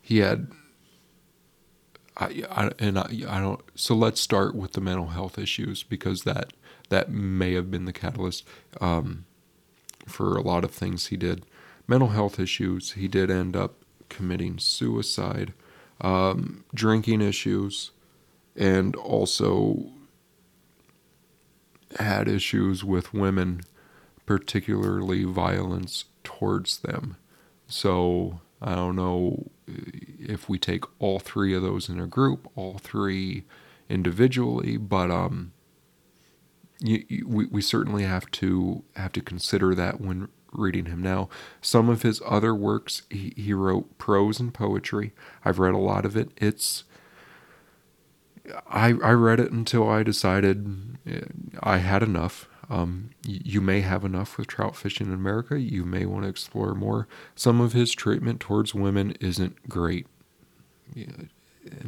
he 0.00 0.18
had 0.18 0.50
I, 2.18 2.42
I, 2.50 2.70
and 2.78 2.98
I, 2.98 3.08
I 3.28 3.40
don't 3.40 3.60
so 3.74 3.94
let's 3.94 4.20
start 4.20 4.54
with 4.54 4.72
the 4.72 4.80
mental 4.80 5.08
health 5.08 5.38
issues 5.38 5.82
because 5.82 6.24
that 6.24 6.52
that 6.88 7.10
may 7.10 7.54
have 7.54 7.70
been 7.70 7.84
the 7.84 7.92
catalyst 7.92 8.46
um, 8.80 9.26
for 10.06 10.36
a 10.36 10.40
lot 10.40 10.64
of 10.64 10.70
things 10.70 11.06
he 11.06 11.16
did 11.16 11.44
mental 11.86 12.08
health 12.08 12.40
issues 12.40 12.92
he 12.92 13.06
did 13.06 13.30
end 13.30 13.54
up 13.54 13.84
committing 14.08 14.58
suicide 14.58 15.52
um, 16.00 16.64
drinking 16.74 17.20
issues 17.20 17.92
and 18.56 18.96
also 18.96 19.90
had 22.00 22.28
issues 22.28 22.82
with 22.82 23.14
women 23.14 23.60
particularly 24.28 25.24
violence 25.24 26.04
towards 26.22 26.78
them 26.80 27.16
so 27.68 28.40
I 28.60 28.74
don't 28.74 28.96
know 28.96 29.50
if 29.66 30.48
we 30.48 30.58
take 30.58 30.84
all 30.98 31.18
three 31.18 31.54
of 31.54 31.62
those 31.62 31.88
in 31.88 32.00
a 32.00 32.06
group, 32.06 32.50
all 32.56 32.78
three 32.78 33.44
individually, 33.88 34.78
but 34.78 35.10
um, 35.10 35.52
you, 36.80 37.04
you, 37.08 37.28
we 37.28 37.46
we 37.46 37.62
certainly 37.62 38.04
have 38.04 38.30
to 38.32 38.82
have 38.96 39.12
to 39.12 39.20
consider 39.20 39.74
that 39.74 40.00
when 40.00 40.28
reading 40.50 40.86
him 40.86 41.02
now. 41.02 41.28
Some 41.60 41.90
of 41.90 42.02
his 42.02 42.22
other 42.24 42.54
works, 42.54 43.02
he, 43.10 43.34
he 43.36 43.52
wrote 43.52 43.98
prose 43.98 44.40
and 44.40 44.52
poetry. 44.52 45.12
I've 45.44 45.58
read 45.58 45.74
a 45.74 45.78
lot 45.78 46.06
of 46.06 46.16
it. 46.16 46.30
It's 46.38 46.84
I 48.66 48.88
I 49.04 49.12
read 49.12 49.40
it 49.40 49.52
until 49.52 49.88
I 49.88 50.02
decided 50.02 50.98
eh, 51.06 51.20
I 51.60 51.78
had 51.78 52.02
enough. 52.02 52.47
Um, 52.70 53.10
you 53.24 53.60
may 53.60 53.80
have 53.80 54.04
enough 54.04 54.36
with 54.36 54.48
trout 54.48 54.76
fishing 54.76 55.06
in 55.06 55.14
America. 55.14 55.58
You 55.58 55.84
may 55.84 56.04
want 56.04 56.24
to 56.24 56.28
explore 56.28 56.74
more. 56.74 57.08
Some 57.34 57.60
of 57.60 57.72
his 57.72 57.92
treatment 57.92 58.40
towards 58.40 58.74
women 58.74 59.12
isn't 59.20 59.68
great. 59.68 60.06
and 60.94 61.30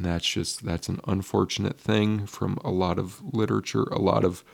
that's 0.05 0.27
just 0.27 0.65
that's 0.65 0.89
an 0.89 1.01
unfortunate 1.07 1.79
thing 1.79 2.27
from 2.27 2.59
a 2.65 2.71
lot 2.71 2.99
of 2.99 3.23
literature, 3.35 3.85
a 3.85 3.99
lot 3.99 4.25
of 4.25 4.45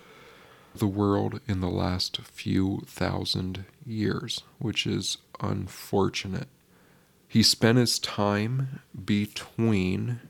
the 0.74 0.86
world 0.86 1.40
in 1.48 1.60
the 1.60 1.70
last 1.70 2.20
few 2.20 2.82
thousand 2.86 3.64
years, 3.84 4.42
which 4.58 4.86
is 4.86 5.18
unfortunate. 5.40 6.48
He 7.28 7.42
spent 7.42 7.78
his 7.78 7.98
time 7.98 8.80
between 9.04 10.20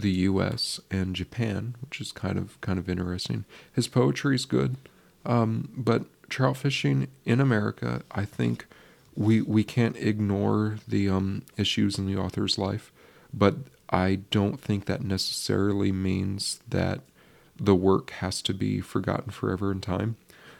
the 0.00 0.10
U.S. 0.10 0.80
and 0.90 1.14
Japan, 1.14 1.76
which 1.80 2.00
is 2.00 2.12
kind 2.12 2.38
of 2.38 2.60
kind 2.60 2.78
of 2.78 2.88
interesting. 2.88 3.44
His 3.72 3.88
poetry 3.88 4.34
is 4.34 4.44
good, 4.44 4.76
um, 5.24 5.70
but 5.76 6.04
trout 6.28 6.56
fishing 6.56 7.08
in 7.24 7.40
America, 7.40 8.02
I 8.12 8.24
think 8.24 8.66
we 9.14 9.42
we 9.42 9.64
can't 9.64 9.96
ignore 9.96 10.78
the 10.86 11.08
um, 11.08 11.42
issues 11.56 11.98
in 11.98 12.06
the 12.06 12.16
author's 12.16 12.58
life, 12.58 12.92
but 13.32 13.56
I 13.90 14.20
don't 14.30 14.60
think 14.60 14.86
that 14.86 15.02
necessarily 15.02 15.92
means 15.92 16.60
that 16.68 17.00
the 17.58 17.74
work 17.74 18.10
has 18.10 18.40
to 18.42 18.54
be 18.54 18.80
forgotten 18.80 19.30
forever 19.30 19.70
in 19.70 19.80
time. 19.80 20.16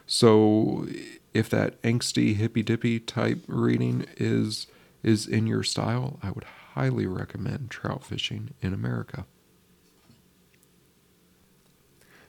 So 0.07 0.87
if 1.33 1.49
that 1.51 1.81
angsty 1.83 2.35
hippy 2.35 2.63
dippy 2.63 2.99
type 2.99 3.39
reading 3.47 4.07
is 4.17 4.67
is 5.03 5.27
in 5.27 5.47
your 5.47 5.63
style, 5.63 6.19
I 6.23 6.31
would 6.31 6.45
highly 6.75 7.07
recommend 7.07 7.71
trout 7.71 8.05
fishing 8.05 8.55
in 8.61 8.73
America. 8.73 9.27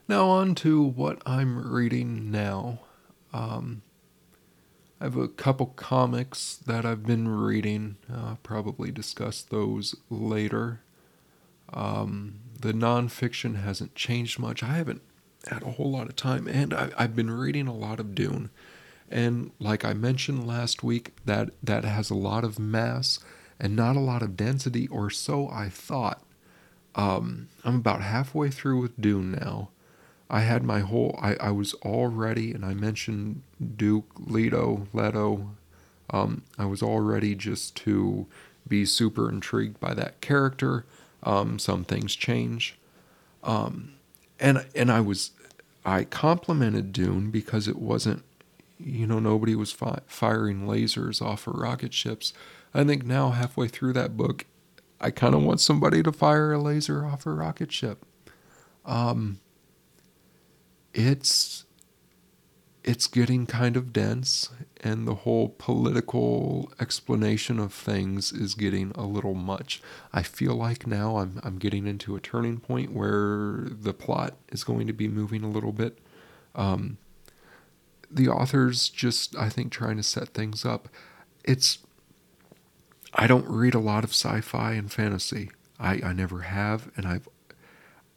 Now, 0.07 0.27
on 0.27 0.55
to 0.55 0.81
what 0.81 1.21
I'm 1.25 1.71
reading 1.71 2.31
now. 2.31 2.79
Um, 3.33 3.81
I 5.00 5.05
have 5.05 5.15
a 5.15 5.27
couple 5.27 5.67
comics 5.67 6.58
that 6.58 6.86
I've 6.86 7.06
been 7.06 7.27
reading. 7.27 7.97
Uh, 8.13 8.36
probably 8.43 8.91
discuss 8.91 9.41
those 9.41 9.95
later. 10.10 10.82
Um, 11.73 12.39
the 12.60 12.73
nonfiction 12.73 13.63
hasn't 13.63 13.95
changed 13.95 14.38
much. 14.38 14.62
I 14.62 14.73
haven't 14.73 15.01
had 15.47 15.63
a 15.63 15.71
whole 15.71 15.91
lot 15.91 16.08
of 16.08 16.15
time, 16.15 16.47
and 16.47 16.73
I, 16.73 16.89
I've 16.97 17.15
been 17.15 17.32
reading 17.32 17.67
a 17.67 17.73
lot 17.73 17.99
of 17.99 18.13
Dune. 18.13 18.49
And 19.10 19.51
like 19.60 19.84
I 19.84 19.93
mentioned 19.93 20.45
last 20.45 20.84
week, 20.84 21.13
that 21.25 21.51
that 21.63 21.84
has 21.84 22.10
a 22.10 22.15
lot 22.15 22.43
of 22.43 22.60
mass 22.60 23.19
and 23.62 23.76
not 23.76 23.95
a 23.95 24.02
lot 24.02 24.24
of 24.24 24.36
density, 24.36 24.88
or 24.88 25.10
so 25.10 25.47
I 25.47 25.69
thought. 25.69 26.21
Um, 26.95 27.47
I'm 27.63 27.76
about 27.76 28.02
halfway 28.02 28.50
through 28.50 28.82
with 28.82 29.00
Dune 29.00 29.32
now. 29.32 29.69
I 30.30 30.41
had 30.41 30.63
my 30.63 30.80
whole, 30.80 31.17
I, 31.21 31.36
I 31.36 31.52
was 31.52 31.74
all 31.76 32.08
ready, 32.08 32.52
and 32.54 32.65
I 32.65 32.74
mentioned 32.74 33.43
Duke, 33.78 34.12
Leto, 34.17 34.88
Leto. 34.91 35.52
Um, 36.10 36.41
I 36.58 36.65
was 36.65 36.82
all 36.82 37.02
ready 37.02 37.36
just 37.36 37.76
to 37.78 38.26
be 38.67 38.84
super 38.86 39.30
intrigued 39.30 39.80
by 39.80 39.93
that 39.93 40.19
character. 40.21 40.86
Um, 41.24 41.60
some 41.60 41.84
things 41.84 42.15
change. 42.15 42.78
Um, 43.43 43.93
and, 44.39 44.65
and 44.74 44.91
I 44.91 45.02
was, 45.02 45.32
I 45.86 46.04
complimented 46.06 46.91
Dune 46.93 47.30
because 47.30 47.67
it 47.67 47.78
wasn't, 47.78 48.24
you 48.84 49.08
know, 49.08 49.20
nobody 49.20 49.56
was 49.56 49.72
fi- 49.72 50.02
firing 50.08 50.67
lasers 50.67 51.22
off 51.22 51.48
of 51.48 51.56
rocket 51.56 51.94
ships. 51.94 52.34
I 52.74 52.84
think 52.84 53.06
now, 53.06 53.32
halfway 53.32 53.67
through 53.67 53.94
that 53.94 54.15
book, 54.15 54.46
I 55.00 55.12
kind 55.12 55.36
of 55.36 55.44
want 55.44 55.60
somebody 55.60 56.04
to 56.04 56.12
fire 56.12 56.54
a 56.54 56.60
laser 56.60 57.06
off 57.06 57.26
a 57.26 57.32
rocket 57.32 57.72
ship. 57.72 58.06
Um, 58.86 59.39
it's 60.94 61.65
it's 62.84 63.06
getting 63.06 63.46
kind 63.46 63.78
of 63.78 63.94
dense, 63.94 64.50
and 64.82 65.08
the 65.08 65.13
whole 65.15 65.50
political 65.50 66.72
explanation 66.80 67.60
of 67.60 67.74
things 67.74 68.32
is 68.32 68.56
getting 68.56 68.91
a 68.96 69.06
little 69.06 69.36
much. 69.36 69.82
I 70.12 70.24
feel 70.24 70.56
like 70.56 70.88
now 70.88 71.17
I'm 71.17 71.39
I'm 71.44 71.58
getting 71.58 71.88
into 71.88 72.15
a 72.15 72.20
turning 72.20 72.60
point 72.60 72.94
where 72.94 73.67
the 73.70 73.94
plot 73.94 74.38
is 74.52 74.63
going 74.63 74.88
to 74.88 74.94
be 74.94 75.08
moving 75.08 75.44
a 75.44 75.50
little 75.50 75.72
bit. 75.72 76.00
Um, 76.56 76.98
the 78.12 78.30
author's 78.30 78.89
just 78.89 79.36
I 79.38 79.50
think 79.50 79.71
trying 79.71 79.97
to 79.97 80.04
set 80.04 80.30
things 80.30 80.65
up. 80.65 80.89
It's 81.43 81.80
I 83.13 83.28
don't 83.28 83.47
read 83.47 83.74
a 83.74 83.80
lot 83.80 84.04
of 84.04 84.12
sci-fi 84.12 84.74
and 84.74 84.91
fantasy. 84.91 85.52
I, 85.80 86.02
I 86.04 86.13
never 86.13 86.41
have, 86.41 86.91
and 86.95 87.06
I've 87.06 87.28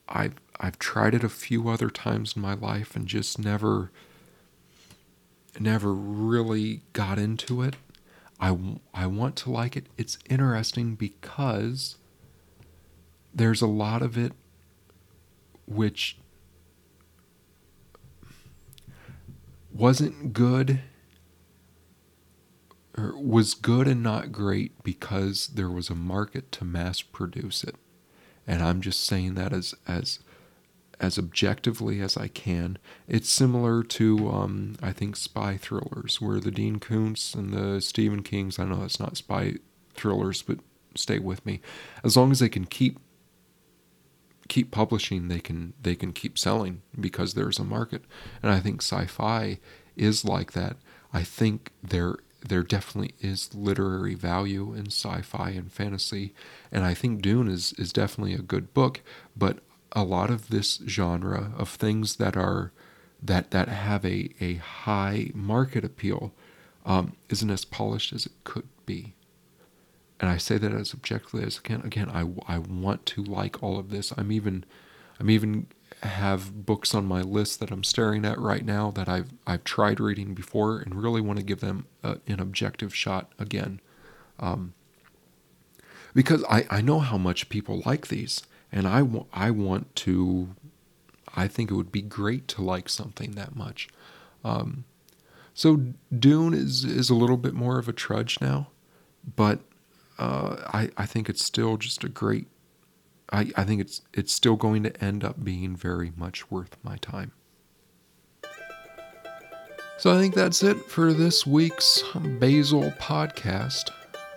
I've 0.08 0.34
I've 0.60 0.78
tried 0.78 1.14
it 1.14 1.24
a 1.24 1.28
few 1.28 1.68
other 1.68 1.90
times 1.90 2.34
in 2.36 2.42
my 2.42 2.54
life 2.54 2.94
and 2.94 3.06
just 3.06 3.38
never 3.38 3.90
never 5.58 5.92
really 5.92 6.82
got 6.92 7.18
into 7.18 7.62
it. 7.62 7.76
I, 8.40 8.56
I 8.92 9.06
want 9.06 9.36
to 9.36 9.50
like 9.50 9.76
it. 9.76 9.86
It's 9.96 10.18
interesting 10.28 10.96
because 10.96 11.96
there's 13.32 13.62
a 13.62 13.66
lot 13.66 14.02
of 14.02 14.18
it 14.18 14.32
which 15.66 16.18
wasn't 19.74 20.32
good 20.32 20.80
or 22.96 23.12
was 23.20 23.54
good 23.54 23.88
and 23.88 24.02
not 24.02 24.32
great 24.32 24.82
because 24.84 25.48
there 25.48 25.70
was 25.70 25.90
a 25.90 25.94
market 25.94 26.52
to 26.52 26.64
mass 26.64 27.02
produce 27.02 27.64
it. 27.64 27.74
And 28.46 28.62
I'm 28.62 28.80
just 28.80 29.04
saying 29.04 29.34
that 29.34 29.52
as 29.52 29.74
as 29.86 30.20
as 31.00 31.18
objectively 31.18 32.00
as 32.00 32.16
I 32.16 32.28
can. 32.28 32.78
It's 33.08 33.28
similar 33.28 33.82
to 33.82 34.30
um, 34.30 34.76
I 34.82 34.92
think 34.92 35.16
spy 35.16 35.56
thrillers, 35.56 36.20
where 36.20 36.38
the 36.38 36.52
Dean 36.52 36.78
Koontz 36.78 37.34
and 37.34 37.52
the 37.52 37.80
Stephen 37.80 38.22
Kings. 38.22 38.58
I 38.58 38.64
know 38.64 38.84
it's 38.84 39.00
not 39.00 39.16
spy 39.16 39.54
thrillers, 39.94 40.42
but 40.42 40.58
stay 40.94 41.18
with 41.18 41.44
me. 41.44 41.60
As 42.04 42.16
long 42.16 42.30
as 42.30 42.38
they 42.38 42.48
can 42.48 42.64
keep 42.64 42.98
keep 44.48 44.70
publishing, 44.70 45.28
they 45.28 45.40
can 45.40 45.74
they 45.80 45.94
can 45.94 46.12
keep 46.12 46.38
selling 46.38 46.82
because 46.98 47.34
there's 47.34 47.58
a 47.58 47.64
market. 47.64 48.02
And 48.42 48.52
I 48.52 48.60
think 48.60 48.82
sci-fi 48.82 49.58
is 49.96 50.24
like 50.24 50.52
that. 50.52 50.76
I 51.12 51.22
think 51.22 51.72
there 51.82 52.16
there 52.46 52.62
definitely 52.62 53.14
is 53.20 53.54
literary 53.54 54.14
value 54.14 54.74
in 54.74 54.88
sci-fi 54.88 55.50
and 55.50 55.72
fantasy, 55.72 56.34
and 56.70 56.84
I 56.84 56.94
think 56.94 57.22
Dune 57.22 57.48
is 57.48 57.72
is 57.74 57.92
definitely 57.92 58.34
a 58.34 58.38
good 58.38 58.74
book. 58.74 59.00
But 59.36 59.58
a 59.92 60.04
lot 60.04 60.30
of 60.30 60.50
this 60.50 60.80
genre 60.86 61.52
of 61.56 61.68
things 61.68 62.16
that 62.16 62.36
are 62.36 62.72
that 63.22 63.50
that 63.52 63.68
have 63.68 64.04
a 64.04 64.30
a 64.40 64.54
high 64.56 65.30
market 65.34 65.84
appeal 65.84 66.32
um, 66.84 67.16
isn't 67.28 67.50
as 67.50 67.64
polished 67.64 68.12
as 68.12 68.26
it 68.26 68.32
could 68.44 68.68
be. 68.84 69.14
And 70.20 70.30
I 70.30 70.36
say 70.36 70.58
that 70.58 70.72
as 70.72 70.94
objectively 70.94 71.42
as 71.44 71.58
I 71.58 71.66
can. 71.66 71.80
Again, 71.82 72.08
I, 72.08 72.30
I 72.52 72.58
want 72.58 73.04
to 73.06 73.22
like 73.22 73.62
all 73.62 73.78
of 73.78 73.90
this. 73.90 74.12
I'm 74.16 74.30
even 74.30 74.64
I'm 75.18 75.30
even 75.30 75.66
have 76.02 76.66
books 76.66 76.94
on 76.94 77.06
my 77.06 77.22
list 77.22 77.60
that 77.60 77.70
I'm 77.70 77.84
staring 77.84 78.24
at 78.24 78.38
right 78.38 78.64
now 78.64 78.90
that 78.92 79.08
I've 79.08 79.30
I've 79.46 79.64
tried 79.64 80.00
reading 80.00 80.34
before 80.34 80.78
and 80.78 81.02
really 81.02 81.20
want 81.20 81.38
to 81.38 81.44
give 81.44 81.60
them 81.60 81.86
a, 82.02 82.18
an 82.26 82.40
objective 82.40 82.94
shot 82.94 83.32
again, 83.38 83.80
um, 84.38 84.74
because 86.14 86.44
I 86.44 86.66
I 86.70 86.80
know 86.80 87.00
how 87.00 87.18
much 87.18 87.48
people 87.48 87.82
like 87.84 88.08
these, 88.08 88.42
and 88.70 88.86
I 88.86 89.02
I 89.32 89.50
want 89.50 89.94
to 89.96 90.54
I 91.34 91.48
think 91.48 91.70
it 91.70 91.74
would 91.74 91.92
be 91.92 92.02
great 92.02 92.48
to 92.48 92.62
like 92.62 92.88
something 92.88 93.32
that 93.32 93.56
much. 93.56 93.88
Um, 94.44 94.84
so 95.54 95.92
Dune 96.16 96.54
is 96.54 96.84
is 96.84 97.10
a 97.10 97.14
little 97.14 97.36
bit 97.36 97.54
more 97.54 97.78
of 97.78 97.88
a 97.88 97.92
trudge 97.92 98.40
now, 98.40 98.68
but 99.36 99.60
uh, 100.18 100.56
I 100.72 100.90
I 100.96 101.06
think 101.06 101.28
it's 101.28 101.44
still 101.44 101.76
just 101.76 102.04
a 102.04 102.08
great. 102.08 102.46
I, 103.32 103.50
I 103.56 103.64
think 103.64 103.80
it's 103.80 104.02
it's 104.12 104.32
still 104.32 104.56
going 104.56 104.82
to 104.84 105.04
end 105.04 105.24
up 105.24 105.42
being 105.42 105.76
very 105.76 106.12
much 106.16 106.50
worth 106.50 106.76
my 106.82 106.96
time. 106.98 107.32
So 109.98 110.14
I 110.14 110.20
think 110.20 110.34
that's 110.34 110.62
it 110.62 110.76
for 110.90 111.12
this 111.12 111.46
week's 111.46 112.02
Basil 112.14 112.90
podcast. 112.98 113.90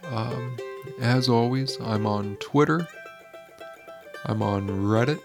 Um, 0.05 0.55
as 1.01 1.27
always, 1.27 1.77
I'm 1.81 2.05
on 2.05 2.37
Twitter. 2.37 2.87
I'm 4.25 4.41
on 4.41 4.67
Reddit. 4.69 5.19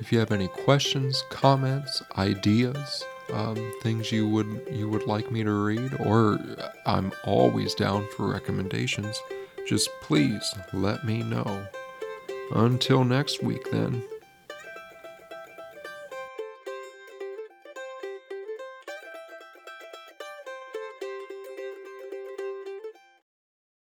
If 0.00 0.12
you 0.12 0.18
have 0.18 0.32
any 0.32 0.48
questions, 0.48 1.22
comments, 1.30 2.02
ideas, 2.16 3.04
um, 3.32 3.72
things 3.82 4.10
you 4.10 4.28
would 4.28 4.66
you 4.70 4.88
would 4.88 5.06
like 5.06 5.30
me 5.30 5.42
to 5.44 5.52
read, 5.52 5.94
or 6.00 6.38
I'm 6.86 7.12
always 7.24 7.74
down 7.74 8.06
for 8.16 8.28
recommendations. 8.28 9.20
Just 9.66 9.88
please 10.00 10.54
let 10.72 11.04
me 11.04 11.22
know. 11.22 11.66
Until 12.54 13.04
next 13.04 13.42
week, 13.42 13.70
then. 13.70 14.02